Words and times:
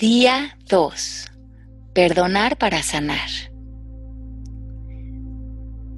Día 0.00 0.56
2. 0.68 1.26
Perdonar 1.92 2.56
para 2.56 2.84
sanar. 2.84 3.28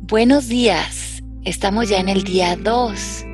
Buenos 0.08 0.48
días. 0.48 1.22
Estamos 1.44 1.90
ya 1.90 1.98
en 1.98 2.08
el 2.08 2.24
día 2.24 2.56
2. 2.56 3.26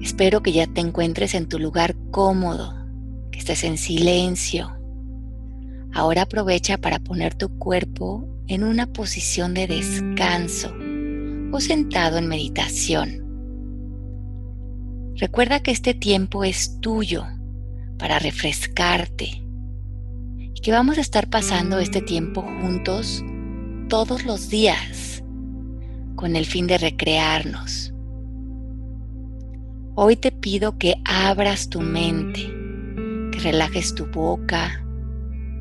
Espero 0.00 0.44
que 0.44 0.52
ya 0.52 0.68
te 0.68 0.80
encuentres 0.80 1.34
en 1.34 1.48
tu 1.48 1.58
lugar 1.58 1.96
cómodo, 2.12 2.72
que 3.32 3.40
estés 3.40 3.64
en 3.64 3.76
silencio. 3.78 4.78
Ahora 5.92 6.22
aprovecha 6.22 6.78
para 6.78 7.00
poner 7.00 7.34
tu 7.34 7.48
cuerpo 7.58 8.28
en 8.46 8.62
una 8.62 8.86
posición 8.86 9.54
de 9.54 9.66
descanso 9.66 10.72
o 11.50 11.58
sentado 11.58 12.16
en 12.16 12.28
meditación. 12.28 13.24
Recuerda 15.16 15.64
que 15.64 15.72
este 15.72 15.94
tiempo 15.94 16.44
es 16.44 16.78
tuyo 16.80 17.26
para 17.98 18.20
refrescarte 18.20 19.49
que 20.62 20.72
vamos 20.72 20.98
a 20.98 21.00
estar 21.00 21.30
pasando 21.30 21.78
este 21.78 22.02
tiempo 22.02 22.42
juntos 22.42 23.24
todos 23.88 24.26
los 24.26 24.50
días 24.50 25.22
con 26.16 26.36
el 26.36 26.44
fin 26.44 26.66
de 26.66 26.76
recrearnos. 26.76 27.94
Hoy 29.94 30.16
te 30.16 30.32
pido 30.32 30.76
que 30.76 30.96
abras 31.04 31.70
tu 31.70 31.80
mente, 31.80 32.42
que 33.32 33.38
relajes 33.38 33.94
tu 33.94 34.04
boca, 34.06 34.84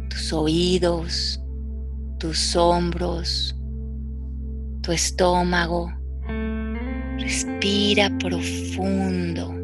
tus 0.10 0.34
oídos, 0.34 1.42
tus 2.18 2.56
hombros, 2.58 3.56
tu 4.82 4.92
estómago. 4.92 5.94
Respira 7.20 8.10
profundo. 8.18 9.56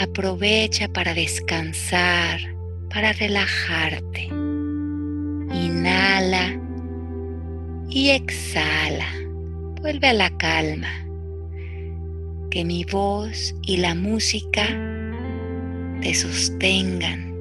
Aprovecha 0.00 0.88
para 0.88 1.14
descansar 1.14 2.57
para 2.90 3.12
relajarte. 3.12 4.28
Inhala 5.52 6.58
y 7.88 8.10
exhala. 8.10 9.06
Vuelve 9.80 10.08
a 10.08 10.12
la 10.12 10.30
calma. 10.36 10.88
Que 12.50 12.64
mi 12.64 12.84
voz 12.84 13.54
y 13.62 13.76
la 13.76 13.94
música 13.94 14.66
te 16.00 16.14
sostengan, 16.14 17.34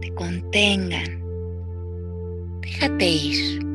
te 0.00 0.12
contengan. 0.14 1.22
Déjate 2.60 3.08
ir. 3.08 3.66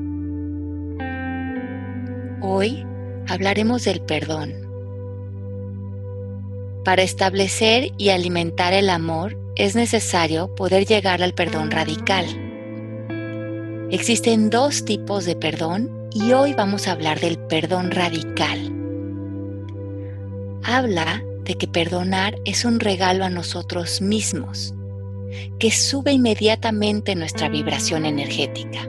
Hoy 2.41 2.85
hablaremos 3.27 3.83
del 3.85 4.01
perdón. 4.01 4.53
Para 6.83 7.03
establecer 7.03 7.91
y 7.97 8.09
alimentar 8.09 8.73
el 8.73 8.89
amor 8.89 9.37
es 9.61 9.75
necesario 9.75 10.55
poder 10.55 10.87
llegar 10.87 11.21
al 11.21 11.35
perdón 11.35 11.69
radical. 11.69 12.25
Existen 13.91 14.49
dos 14.49 14.85
tipos 14.85 15.25
de 15.25 15.35
perdón 15.35 16.09
y 16.11 16.31
hoy 16.31 16.55
vamos 16.55 16.87
a 16.87 16.93
hablar 16.93 17.19
del 17.19 17.37
perdón 17.37 17.91
radical. 17.91 18.59
Habla 20.63 21.23
de 21.43 21.53
que 21.59 21.67
perdonar 21.67 22.37
es 22.43 22.65
un 22.65 22.79
regalo 22.79 23.23
a 23.23 23.29
nosotros 23.29 24.01
mismos, 24.01 24.73
que 25.59 25.69
sube 25.69 26.11
inmediatamente 26.11 27.13
nuestra 27.13 27.47
vibración 27.47 28.07
energética. 28.07 28.79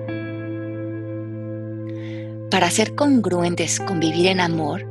Para 2.51 2.71
ser 2.71 2.95
congruentes 2.95 3.79
con 3.79 4.01
vivir 4.01 4.27
en 4.27 4.41
amor, 4.41 4.87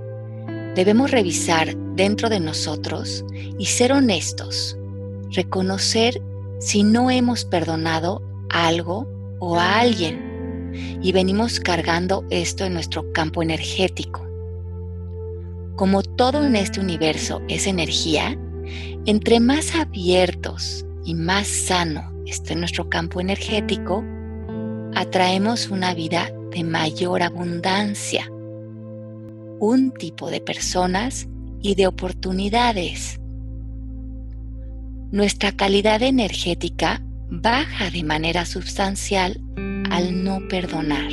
debemos 0.75 1.09
revisar 1.09 1.75
dentro 1.95 2.29
de 2.29 2.39
nosotros 2.39 3.25
y 3.57 3.65
ser 3.65 3.93
honestos 3.93 4.77
reconocer 5.31 6.21
si 6.59 6.83
no 6.83 7.09
hemos 7.09 7.45
perdonado 7.45 8.21
algo 8.49 9.07
o 9.39 9.57
a 9.57 9.79
alguien 9.79 10.31
y 11.01 11.11
venimos 11.11 11.59
cargando 11.59 12.25
esto 12.29 12.65
en 12.65 12.73
nuestro 12.73 13.11
campo 13.13 13.41
energético. 13.41 14.27
Como 15.75 16.03
todo 16.03 16.45
en 16.45 16.55
este 16.55 16.79
universo 16.79 17.41
es 17.47 17.65
energía, 17.65 18.37
entre 19.05 19.39
más 19.39 19.75
abiertos 19.75 20.85
y 21.03 21.15
más 21.15 21.47
sano 21.47 22.11
esté 22.25 22.55
nuestro 22.55 22.87
campo 22.89 23.19
energético, 23.19 24.03
atraemos 24.95 25.69
una 25.69 25.93
vida 25.93 26.31
de 26.51 26.63
mayor 26.63 27.23
abundancia, 27.23 28.29
un 29.59 29.91
tipo 29.97 30.29
de 30.29 30.41
personas 30.41 31.27
y 31.61 31.75
de 31.75 31.87
oportunidades 31.87 33.20
nuestra 35.11 35.51
calidad 35.51 36.01
energética 36.01 37.01
baja 37.29 37.89
de 37.89 38.03
manera 38.03 38.45
sustancial 38.45 39.41
al 39.89 40.23
no 40.23 40.47
perdonar. 40.47 41.11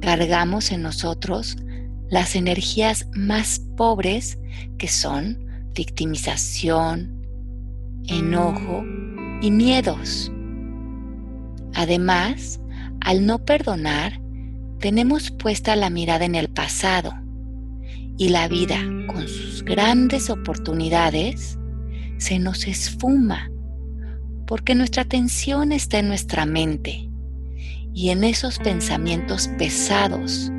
Cargamos 0.00 0.72
en 0.72 0.82
nosotros 0.82 1.56
las 2.10 2.34
energías 2.34 3.08
más 3.14 3.60
pobres 3.76 4.38
que 4.76 4.88
son 4.88 5.38
victimización, 5.72 7.24
enojo 8.08 8.84
y 9.40 9.50
miedos. 9.50 10.32
Además, 11.74 12.60
al 13.00 13.24
no 13.24 13.44
perdonar, 13.44 14.20
tenemos 14.80 15.30
puesta 15.30 15.76
la 15.76 15.90
mirada 15.90 16.24
en 16.24 16.34
el 16.34 16.48
pasado 16.48 17.14
y 18.18 18.28
la 18.30 18.48
vida 18.48 18.80
con 19.06 19.26
sus 19.28 19.62
grandes 19.64 20.28
oportunidades 20.28 21.58
se 22.24 22.38
nos 22.38 22.66
esfuma, 22.66 23.50
porque 24.46 24.74
nuestra 24.74 25.02
atención 25.02 25.72
está 25.72 25.98
en 25.98 26.08
nuestra 26.08 26.46
mente 26.46 27.10
y 27.92 28.08
en 28.08 28.24
esos 28.24 28.58
pensamientos 28.58 29.50
pesados 29.58 30.50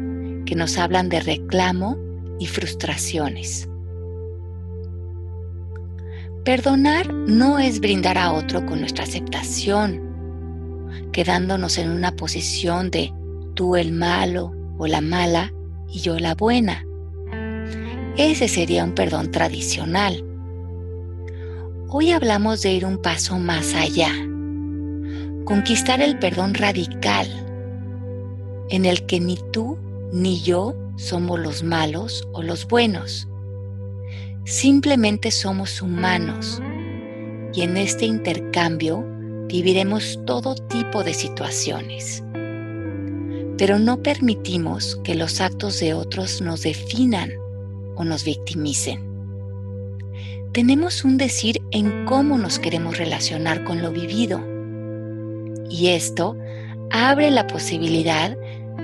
que 0.45 0.53
nos 0.53 0.77
hablan 0.77 1.09
de 1.09 1.21
reclamo 1.21 1.97
y 2.39 2.45
frustraciones. 2.45 3.67
Perdonar 6.43 7.11
no 7.11 7.57
es 7.57 7.79
brindar 7.79 8.19
a 8.19 8.33
otro 8.33 8.63
con 8.67 8.79
nuestra 8.79 9.03
aceptación, 9.03 10.03
quedándonos 11.11 11.79
en 11.79 11.89
una 11.89 12.15
posición 12.15 12.91
de 12.91 13.11
tú 13.55 13.75
el 13.75 13.91
malo 13.91 14.53
o 14.77 14.85
la 14.85 15.01
mala 15.01 15.51
y 15.91 15.97
yo 16.01 16.19
la 16.19 16.35
buena. 16.35 16.85
Ese 18.17 18.47
sería 18.47 18.83
un 18.83 18.93
perdón 18.93 19.31
tradicional 19.31 20.23
Hoy 21.97 22.11
hablamos 22.11 22.61
de 22.61 22.73
ir 22.73 22.83
un 22.83 22.97
paso 22.97 23.39
más 23.39 23.73
allá, 23.73 24.11
conquistar 25.45 26.01
el 26.01 26.19
perdón 26.19 26.53
radical, 26.53 27.25
en 28.69 28.83
el 28.83 29.05
que 29.05 29.21
ni 29.21 29.39
tú 29.53 29.77
ni 30.11 30.41
yo 30.41 30.75
somos 30.97 31.39
los 31.39 31.63
malos 31.63 32.27
o 32.33 32.43
los 32.43 32.67
buenos. 32.67 33.29
Simplemente 34.43 35.31
somos 35.31 35.81
humanos 35.81 36.61
y 37.53 37.61
en 37.61 37.77
este 37.77 38.03
intercambio 38.03 39.01
viviremos 39.47 40.19
todo 40.25 40.55
tipo 40.55 41.01
de 41.01 41.13
situaciones. 41.13 42.21
Pero 43.57 43.79
no 43.79 44.03
permitimos 44.03 44.99
que 45.05 45.15
los 45.15 45.39
actos 45.39 45.79
de 45.79 45.93
otros 45.93 46.41
nos 46.41 46.63
definan 46.63 47.31
o 47.95 48.03
nos 48.03 48.25
victimicen 48.25 49.14
tenemos 50.55 51.03
un 51.03 51.17
decir 51.17 51.61
en 51.71 52.05
cómo 52.05 52.37
nos 52.37 52.59
queremos 52.59 52.97
relacionar 52.97 53.65
con 53.65 53.81
lo 53.81 53.91
vivido. 53.91 54.39
Y 55.69 55.87
esto 55.87 56.37
abre 56.91 57.29
la 57.29 57.45
posibilidad 57.45 58.37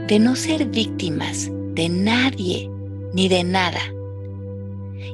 de 0.06 0.20
no 0.20 0.36
ser 0.36 0.66
víctimas 0.66 1.50
de 1.74 1.88
nadie 1.88 2.70
ni 3.14 3.30
de 3.30 3.46
nada. 3.46 3.80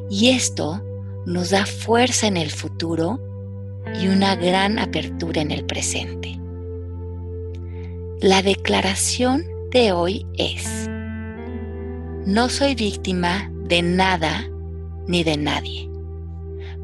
Y 0.09 0.29
esto 0.29 0.84
nos 1.28 1.51
da 1.51 1.68
fuerza 1.68 2.25
en 2.25 2.38
el 2.38 2.50
futuro 2.50 3.19
y 4.01 4.07
una 4.07 4.35
gran 4.35 4.79
apertura 4.79 5.44
en 5.44 5.51
el 5.51 5.63
presente. 5.63 6.39
La 8.19 8.42
declaración 8.42 9.45
de 9.69 9.92
hoy 9.92 10.25
es, 10.39 10.89
no 12.25 12.50
soy 12.50 12.74
víctima 12.74 13.51
de 13.68 13.83
nada 13.83 14.50
ni 15.06 15.24
de 15.24 15.38
nadie. 15.38 15.87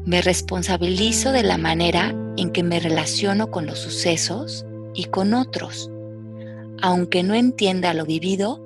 Me 0.06 0.20
responsabilizo 0.20 1.32
de 1.32 1.42
la 1.42 1.56
manera 1.56 2.14
en 2.36 2.50
que 2.50 2.62
me 2.62 2.78
relaciono 2.78 3.50
con 3.50 3.64
los 3.66 3.78
sucesos 3.78 4.66
y 4.94 5.04
con 5.04 5.32
otros. 5.32 5.90
Aunque 6.82 7.22
no 7.22 7.34
entienda 7.34 7.94
lo 7.94 8.04
vivido, 8.04 8.62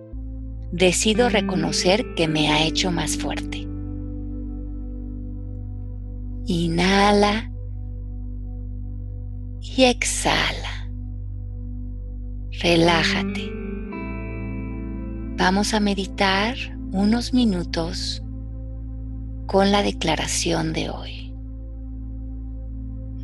decido 0.73 1.29
reconocer 1.29 2.15
que 2.17 2.27
me 2.27 2.51
ha 2.51 2.65
hecho 2.65 2.91
más 2.91 3.17
fuerte. 3.17 3.69
Inhala 6.47 7.53
y 9.61 9.85
exhala. 9.85 10.91
Relájate. 12.61 13.53
Vamos 15.37 15.73
a 15.73 15.79
meditar 15.79 16.57
unos 16.91 17.33
minutos 17.33 18.25
con 19.47 19.71
la 19.71 19.83
declaración 19.83 20.73
de 20.73 20.91
hoy. 20.91 21.28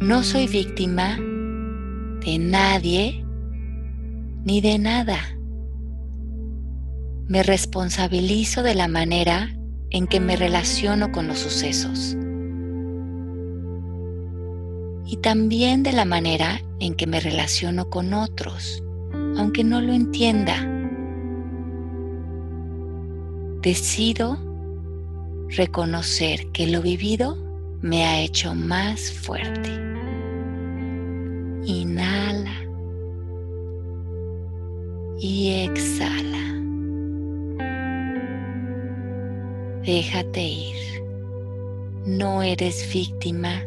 No 0.00 0.22
soy 0.22 0.48
víctima 0.48 1.16
de 1.16 2.38
nadie 2.38 3.24
ni 4.44 4.60
de 4.60 4.78
nada. 4.78 5.18
Me 7.28 7.42
responsabilizo 7.42 8.62
de 8.62 8.74
la 8.74 8.88
manera 8.88 9.56
en 9.90 10.06
que 10.06 10.20
me 10.20 10.36
relaciono 10.36 11.12
con 11.12 11.28
los 11.28 11.38
sucesos 11.38 12.16
y 15.06 15.16
también 15.18 15.82
de 15.82 15.92
la 15.92 16.04
manera 16.04 16.60
en 16.80 16.94
que 16.94 17.06
me 17.06 17.20
relaciono 17.20 17.88
con 17.88 18.12
otros, 18.14 18.82
aunque 19.36 19.64
no 19.64 19.80
lo 19.80 19.92
entienda. 19.92 20.56
Decido 23.62 24.38
reconocer 25.48 26.50
que 26.52 26.66
lo 26.66 26.82
vivido 26.82 27.43
me 27.82 28.04
ha 28.04 28.20
hecho 28.20 28.54
más 28.54 29.10
fuerte. 29.10 29.70
Inhala 31.64 32.54
y 35.18 35.64
exhala. 35.64 36.54
Déjate 39.84 40.42
ir. 40.42 41.02
No 42.06 42.42
eres 42.42 42.90
víctima 42.92 43.62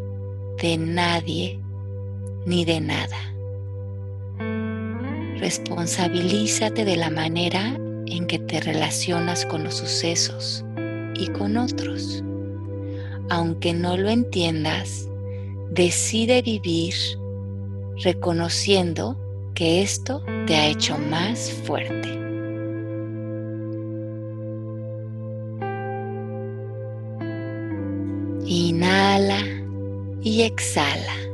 de 0.62 0.78
nadie 0.78 1.60
ni 2.46 2.66
de 2.66 2.82
nada. 2.82 3.18
Responsabilízate 5.40 6.86
de 6.86 6.96
la 6.96 7.10
manera 7.10 7.78
en 8.08 8.26
que 8.26 8.40
te 8.40 8.60
relacionas 8.60 9.46
con 9.46 9.64
los 9.64 9.76
sucesos 9.76 10.64
y 11.16 11.28
con 11.28 11.58
otros. 11.58 12.24
Aunque 13.30 13.74
no 13.74 13.98
lo 13.98 14.10
entiendas, 14.10 15.10
decide 15.70 16.42
vivir 16.42 16.94
reconociendo 18.04 19.18
que 19.54 19.82
esto 19.82 20.24
te 20.46 20.56
ha 20.56 20.68
hecho 20.68 20.98
más 20.98 21.52
fuerte. 21.66 22.08
Inhala 28.46 29.44
y 30.22 30.44
exhala. 30.44 31.27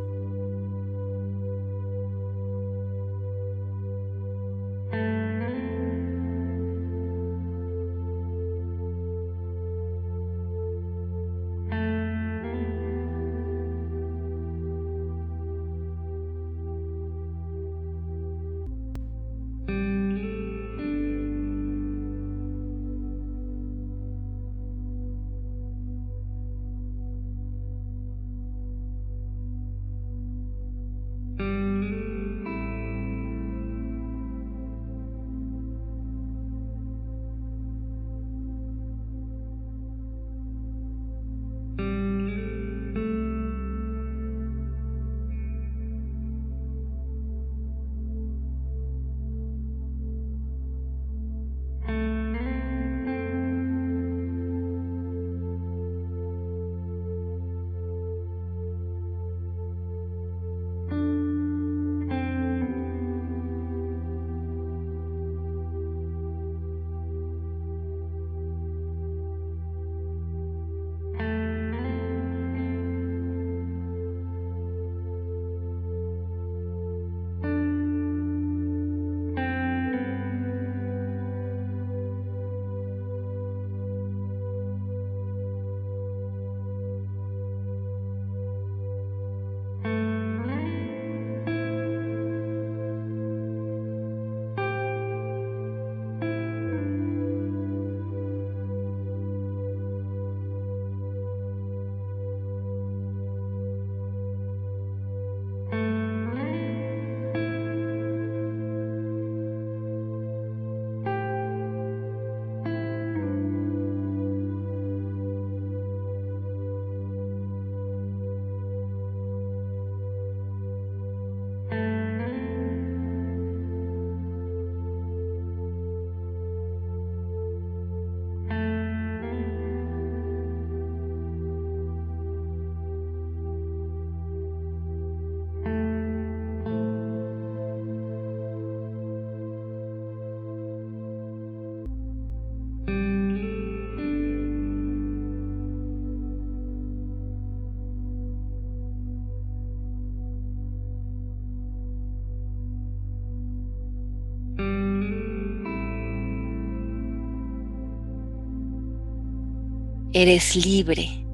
Eres 160.16 160.56
libre. 160.56 161.26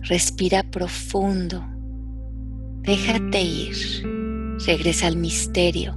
Respira 0.00 0.64
profundo. 0.64 1.64
Déjate 2.80 3.40
ir. 3.40 3.76
Regresa 4.66 5.06
al 5.06 5.16
misterio. 5.16 5.96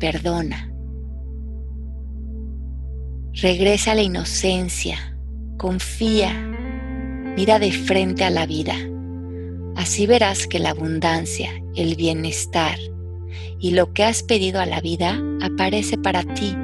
Perdona. 0.00 0.72
Regresa 3.34 3.92
a 3.92 3.94
la 3.94 4.00
inocencia. 4.00 5.14
Confía. 5.58 6.32
Mira 7.36 7.58
de 7.58 7.72
frente 7.72 8.24
a 8.24 8.30
la 8.30 8.46
vida. 8.46 8.76
Así 9.76 10.06
verás 10.06 10.46
que 10.46 10.60
la 10.60 10.70
abundancia, 10.70 11.50
el 11.76 11.94
bienestar 11.94 12.78
y 13.60 13.72
lo 13.72 13.92
que 13.92 14.04
has 14.04 14.22
pedido 14.22 14.62
a 14.62 14.66
la 14.66 14.80
vida 14.80 15.20
aparece 15.42 15.98
para 15.98 16.22
ti. 16.22 16.56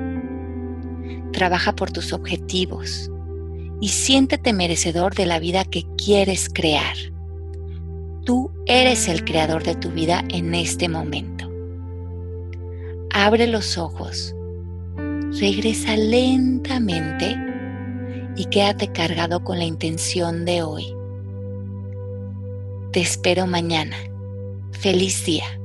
Trabaja 1.35 1.77
por 1.77 1.91
tus 1.91 2.15
objetivos 2.15 3.11
y 3.81 3.89
siéntete 3.89 4.53
merecedor 4.53 5.15
de 5.15 5.27
la 5.27 5.39
vida 5.39 5.65
que 5.65 5.85
quieres 5.97 6.49
crear. 6.49 6.97
Tú 8.25 8.51
eres 8.67 9.09
el 9.09 9.25
creador 9.25 9.63
de 9.63 9.75
tu 9.75 9.91
vida 9.91 10.25
en 10.29 10.55
este 10.55 10.89
momento. 10.89 11.51
Abre 13.11 13.47
los 13.47 13.79
ojos, 13.79 14.35
regresa 15.41 15.97
lentamente 15.97 17.37
y 18.37 18.45
quédate 18.47 18.93
cargado 18.93 19.43
con 19.43 19.59
la 19.59 19.65
intención 19.65 20.45
de 20.45 20.63
hoy. 20.63 20.95
Te 22.93 23.01
espero 23.01 23.47
mañana. 23.47 23.97
Feliz 24.73 25.25
día. 25.25 25.58